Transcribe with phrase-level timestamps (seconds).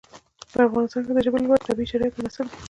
[0.53, 2.57] په افغانستان کې د ژبې لپاره طبیعي شرایط مناسب دي.